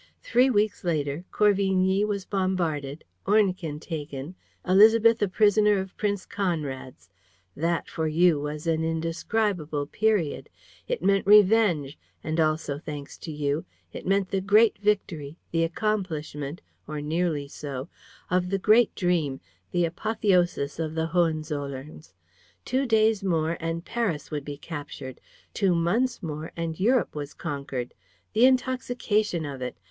Three 0.23 0.49
weeks 0.49 0.83
later, 0.83 1.25
Corvigny 1.31 2.03
was 2.03 2.25
bombarded, 2.25 3.03
Ornequin 3.27 3.79
taken, 3.79 4.33
Élisabeth 4.65 5.21
a 5.21 5.27
prisoner 5.27 5.77
of 5.77 5.95
Prince 5.95 6.25
Conrad's.... 6.25 7.11
That, 7.55 7.87
for 7.87 8.07
you, 8.07 8.39
was 8.39 8.65
an 8.65 8.83
indescribable 8.83 9.85
period. 9.85 10.49
It 10.87 11.03
meant 11.03 11.27
revenge; 11.27 11.99
and 12.23 12.39
also, 12.39 12.79
thanks 12.79 13.15
to 13.19 13.31
you, 13.31 13.63
it 13.93 14.07
meant 14.07 14.29
the 14.31 14.41
great 14.41 14.79
victory, 14.79 15.37
the 15.51 15.63
accomplishment 15.63 16.61
or 16.87 16.99
nearly 16.99 17.47
so 17.47 17.87
of 18.31 18.49
the 18.49 18.57
great 18.57 18.95
dream, 18.95 19.39
the 19.69 19.85
apotheosis 19.85 20.79
of 20.79 20.95
the 20.95 21.09
Hohenzollerns! 21.09 22.15
Two 22.65 22.87
days 22.87 23.23
more 23.23 23.55
and 23.59 23.85
Paris 23.85 24.31
would 24.31 24.45
be 24.45 24.57
captured; 24.57 25.21
two 25.53 25.75
months 25.75 26.23
more 26.23 26.51
and 26.57 26.79
Europe 26.79 27.13
was 27.13 27.35
conquered. 27.35 27.93
The 28.33 28.45
intoxication 28.47 29.45
of 29.45 29.61
it! 29.61 29.77